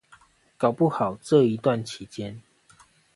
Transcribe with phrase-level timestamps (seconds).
[0.57, 2.41] 搞不好這一段期間